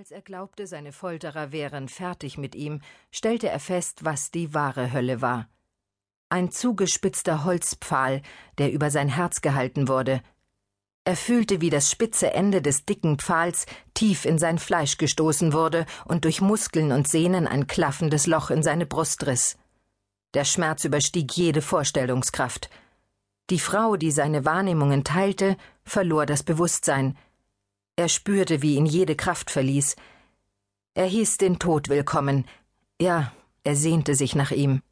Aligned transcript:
Als 0.00 0.12
er 0.12 0.22
glaubte, 0.22 0.66
seine 0.66 0.92
Folterer 0.92 1.52
wären 1.52 1.86
fertig 1.86 2.38
mit 2.38 2.54
ihm, 2.54 2.80
stellte 3.10 3.50
er 3.50 3.60
fest, 3.60 4.02
was 4.02 4.30
die 4.30 4.54
wahre 4.54 4.94
Hölle 4.94 5.20
war. 5.20 5.46
Ein 6.30 6.50
zugespitzter 6.50 7.44
Holzpfahl, 7.44 8.22
der 8.56 8.72
über 8.72 8.90
sein 8.90 9.10
Herz 9.10 9.42
gehalten 9.42 9.88
wurde. 9.88 10.22
Er 11.04 11.16
fühlte, 11.16 11.60
wie 11.60 11.68
das 11.68 11.90
spitze 11.90 12.32
Ende 12.32 12.62
des 12.62 12.86
dicken 12.86 13.18
Pfahls 13.18 13.66
tief 13.92 14.24
in 14.24 14.38
sein 14.38 14.58
Fleisch 14.58 14.96
gestoßen 14.96 15.52
wurde 15.52 15.84
und 16.06 16.24
durch 16.24 16.40
Muskeln 16.40 16.92
und 16.92 17.06
Sehnen 17.06 17.46
ein 17.46 17.66
klaffendes 17.66 18.26
Loch 18.26 18.48
in 18.48 18.62
seine 18.62 18.86
Brust 18.86 19.26
riss. 19.26 19.58
Der 20.32 20.46
Schmerz 20.46 20.82
überstieg 20.86 21.30
jede 21.36 21.60
Vorstellungskraft. 21.60 22.70
Die 23.50 23.60
Frau, 23.60 23.96
die 23.96 24.12
seine 24.12 24.46
Wahrnehmungen 24.46 25.04
teilte, 25.04 25.58
verlor 25.84 26.24
das 26.24 26.42
Bewusstsein. 26.42 27.18
Er 27.96 28.08
spürte, 28.08 28.62
wie 28.62 28.76
ihn 28.76 28.86
jede 28.86 29.16
Kraft 29.16 29.50
verließ. 29.50 29.96
Er 30.94 31.06
hieß 31.06 31.38
den 31.38 31.58
Tod 31.58 31.88
willkommen. 31.88 32.46
Ja, 33.00 33.32
er 33.64 33.76
sehnte 33.76 34.14
sich 34.14 34.34
nach 34.34 34.50
ihm. 34.50 34.82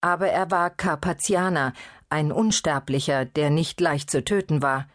Aber 0.00 0.28
er 0.28 0.50
war 0.50 0.70
Carpathianer, 0.70 1.72
ein 2.10 2.32
Unsterblicher, 2.32 3.24
der 3.24 3.50
nicht 3.50 3.80
leicht 3.80 4.10
zu 4.10 4.24
töten 4.24 4.62
war. 4.62 4.88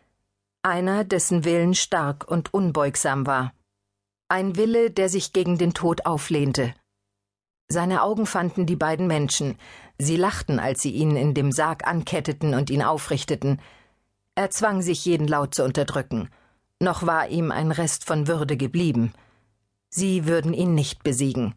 Einer, 0.62 1.04
dessen 1.04 1.46
Willen 1.46 1.74
stark 1.74 2.30
und 2.30 2.54
unbeugsam 2.54 3.26
war. 3.26 3.54
Ein 4.28 4.56
Wille, 4.56 4.92
der 4.92 5.10
sich 5.10 5.34
gegen 5.34 5.58
den 5.58 5.74
Tod 5.74 6.06
auflehnte. 6.06 6.76
Seine 7.68 8.04
Augen 8.04 8.26
fanden 8.26 8.66
die 8.66 8.76
beiden 8.76 9.08
Menschen. 9.08 9.58
Sie 9.98 10.18
lachten, 10.18 10.60
als 10.60 10.82
sie 10.82 10.92
ihn 10.92 11.16
in 11.16 11.34
dem 11.34 11.52
Sarg 11.52 11.88
anketteten 11.88 12.54
und 12.54 12.70
ihn 12.70 12.82
aufrichteten. 12.82 13.62
Er 14.36 14.50
zwang 14.50 14.82
sich, 14.82 15.06
jeden 15.06 15.28
Laut 15.28 15.54
zu 15.54 15.64
unterdrücken. 15.64 16.30
Noch 16.80 17.06
war 17.06 17.28
ihm 17.28 17.52
ein 17.52 17.72
Rest 17.72 18.06
von 18.06 18.28
Würde 18.28 18.56
geblieben. 18.56 19.14
Sie 19.90 20.26
würden 20.26 20.54
ihn 20.54 20.76
nicht 20.76 21.04
besiegen. 21.04 21.56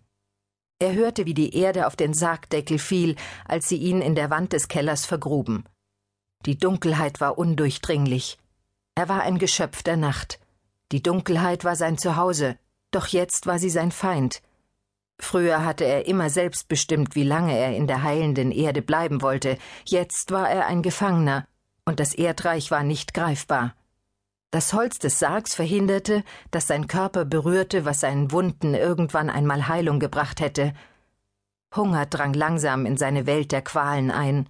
Er 0.80 0.94
hörte, 0.94 1.26
wie 1.26 1.34
die 1.34 1.54
Erde 1.54 1.86
auf 1.86 1.94
den 1.94 2.12
Sargdeckel 2.12 2.80
fiel, 2.80 3.14
als 3.44 3.68
sie 3.68 3.76
ihn 3.76 4.02
in 4.02 4.16
der 4.16 4.30
Wand 4.30 4.52
des 4.52 4.66
Kellers 4.66 5.06
vergruben. 5.06 5.64
Die 6.44 6.58
Dunkelheit 6.58 7.20
war 7.20 7.38
undurchdringlich. 7.38 8.36
Er 8.96 9.08
war 9.08 9.22
ein 9.22 9.38
Geschöpf 9.38 9.84
der 9.84 9.96
Nacht. 9.96 10.40
Die 10.90 11.02
Dunkelheit 11.02 11.64
war 11.64 11.76
sein 11.76 11.98
Zuhause, 11.98 12.58
doch 12.90 13.06
jetzt 13.06 13.46
war 13.46 13.60
sie 13.60 13.70
sein 13.70 13.92
Feind. 13.92 14.42
Früher 15.20 15.64
hatte 15.64 15.84
er 15.84 16.06
immer 16.06 16.30
selbst 16.30 16.66
bestimmt, 16.66 17.14
wie 17.14 17.22
lange 17.22 17.56
er 17.56 17.76
in 17.76 17.86
der 17.86 18.02
heilenden 18.02 18.50
Erde 18.50 18.82
bleiben 18.82 19.22
wollte, 19.22 19.56
jetzt 19.84 20.32
war 20.32 20.50
er 20.50 20.66
ein 20.66 20.82
Gefangener, 20.82 21.46
und 21.84 22.00
das 22.00 22.12
Erdreich 22.12 22.72
war 22.72 22.82
nicht 22.82 23.14
greifbar. 23.14 23.76
Das 24.52 24.74
Holz 24.74 24.98
des 24.98 25.18
Sargs 25.18 25.54
verhinderte, 25.54 26.24
dass 26.50 26.66
sein 26.66 26.86
Körper 26.86 27.24
berührte, 27.24 27.86
was 27.86 28.00
seinen 28.00 28.32
Wunden 28.32 28.74
irgendwann 28.74 29.30
einmal 29.30 29.66
Heilung 29.66 29.98
gebracht 29.98 30.40
hätte. 30.40 30.74
Hunger 31.74 32.04
drang 32.04 32.34
langsam 32.34 32.84
in 32.84 32.98
seine 32.98 33.24
Welt 33.24 33.50
der 33.50 33.62
Qualen 33.62 34.10
ein. 34.10 34.46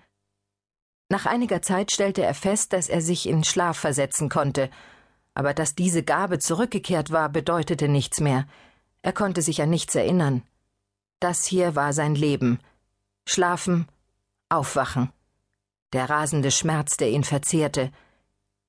Nach 1.08 1.24
einiger 1.24 1.62
Zeit 1.62 1.92
stellte 1.92 2.24
er 2.24 2.34
fest, 2.34 2.72
dass 2.72 2.88
er 2.88 3.00
sich 3.00 3.28
in 3.28 3.44
Schlaf 3.44 3.78
versetzen 3.78 4.28
konnte, 4.28 4.70
aber 5.34 5.54
dass 5.54 5.76
diese 5.76 6.02
Gabe 6.02 6.40
zurückgekehrt 6.40 7.12
war, 7.12 7.28
bedeutete 7.28 7.86
nichts 7.86 8.18
mehr. 8.18 8.48
Er 9.02 9.12
konnte 9.12 9.40
sich 9.40 9.62
an 9.62 9.70
nichts 9.70 9.94
erinnern. 9.94 10.42
Das 11.20 11.44
hier 11.44 11.76
war 11.76 11.92
sein 11.92 12.16
Leben. 12.16 12.58
Schlafen, 13.24 13.86
aufwachen. 14.48 15.12
Der 15.92 16.10
rasende 16.10 16.50
Schmerz, 16.50 16.96
der 16.96 17.10
ihn 17.10 17.22
verzehrte. 17.22 17.92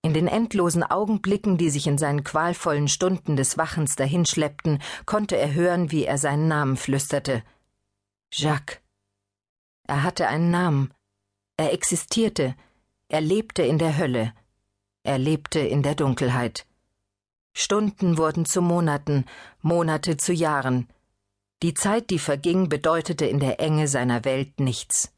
In 0.05 0.13
den 0.13 0.27
endlosen 0.27 0.83
Augenblicken, 0.83 1.57
die 1.57 1.69
sich 1.69 1.87
in 1.87 1.97
seinen 1.97 2.25
qualvollen 2.25 2.89
Stunden 2.89 3.37
des 3.37 3.57
Wachens 3.57 3.95
dahinschleppten, 3.95 4.81
konnte 5.05 5.37
er 5.37 5.53
hören, 5.53 5.91
wie 5.91 6.03
er 6.03 6.17
seinen 6.17 6.49
Namen 6.49 6.75
flüsterte. 6.75 7.41
Jacques. 8.29 8.79
Er 9.87 10.03
hatte 10.03 10.27
einen 10.27 10.51
Namen. 10.51 10.93
Er 11.55 11.71
existierte. 11.71 12.53
Er 13.07 13.21
lebte 13.21 13.63
in 13.63 13.77
der 13.77 13.97
Hölle. 13.97 14.33
Er 15.03 15.17
lebte 15.17 15.59
in 15.59 15.83
der 15.83 15.95
Dunkelheit. 15.95 16.65
Stunden 17.53 18.17
wurden 18.17 18.45
zu 18.45 18.61
Monaten, 18.61 19.25
Monate 19.61 20.17
zu 20.17 20.33
Jahren. 20.33 20.89
Die 21.61 21.75
Zeit, 21.75 22.09
die 22.09 22.19
verging, 22.19 22.67
bedeutete 22.67 23.25
in 23.25 23.39
der 23.39 23.61
Enge 23.61 23.87
seiner 23.87 24.25
Welt 24.25 24.59
nichts. 24.59 25.13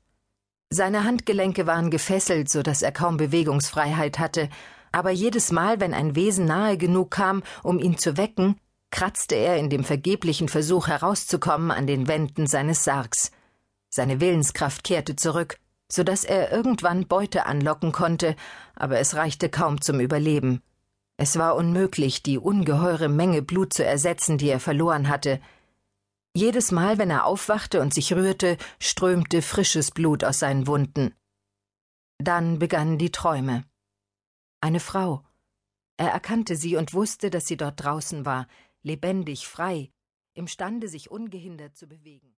Seine 0.70 1.04
Handgelenke 1.06 1.66
waren 1.66 1.90
gefesselt, 1.90 2.50
so 2.50 2.62
dass 2.62 2.84
er 2.84 2.92
kaum 2.92 3.18
Bewegungsfreiheit 3.18 4.20
hatte, 4.20 4.50
aber 4.96 5.12
jedes 5.12 5.52
Mal, 5.52 5.82
wenn 5.82 5.94
ein 5.94 6.16
Wesen 6.16 6.46
nahe 6.46 6.78
genug 6.78 7.12
kam, 7.12 7.44
um 7.64 7.80
ihn 7.80 7.98
zu 7.98 8.16
wecken, 8.16 8.56
kratzte 8.92 9.36
er 9.36 9.58
in 9.58 9.70
dem 9.70 9.84
vergeblichen 9.84 10.48
Versuch 10.48 10.88
herauszukommen 10.88 11.70
an 11.70 11.86
den 11.86 12.08
Wänden 12.08 12.48
seines 12.48 12.86
Sargs. 12.86 13.32
Seine 13.90 14.22
Willenskraft 14.22 14.86
kehrte 14.86 15.18
zurück, 15.18 15.60
so 15.92 16.04
dass 16.04 16.24
er 16.24 16.50
irgendwann 16.50 17.08
Beute 17.08 17.46
anlocken 17.46 17.92
konnte, 17.92 18.38
aber 18.74 18.98
es 19.00 19.16
reichte 19.16 19.50
kaum 19.50 19.82
zum 19.82 20.00
Überleben. 20.00 20.62
Es 21.18 21.38
war 21.38 21.58
unmöglich, 21.58 22.24
die 22.24 22.38
ungeheure 22.38 23.10
Menge 23.10 23.42
Blut 23.42 23.74
zu 23.74 23.84
ersetzen, 23.84 24.38
die 24.38 24.48
er 24.48 24.62
verloren 24.62 25.10
hatte. 25.10 25.42
Jedes 26.34 26.72
Mal, 26.72 26.98
wenn 26.98 27.10
er 27.10 27.26
aufwachte 27.26 27.82
und 27.82 27.94
sich 27.94 28.14
rührte, 28.14 28.56
strömte 28.80 29.42
frisches 29.42 29.92
Blut 29.92 30.24
aus 30.24 30.40
seinen 30.40 30.68
Wunden. 30.68 31.14
Dann 32.18 32.60
begannen 32.60 32.98
die 32.98 33.12
Träume. 33.12 33.66
Eine 34.62 34.80
Frau. 34.80 35.24
Er 35.98 36.10
erkannte 36.10 36.56
sie 36.56 36.76
und 36.76 36.94
wusste, 36.94 37.30
dass 37.30 37.48
sie 37.48 37.58
dort 37.58 37.84
draußen 37.84 38.26
war, 38.26 38.48
lebendig, 38.82 39.48
frei, 39.48 39.92
imstande, 40.34 40.88
sich 40.88 41.12
ungehindert 41.12 41.76
zu 41.78 41.88
bewegen. 41.88 42.34